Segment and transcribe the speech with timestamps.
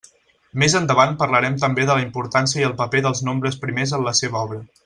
[0.61, 4.19] Més endavant parlarem també de la importància i el paper dels nombres primers en la
[4.25, 4.65] seva obra.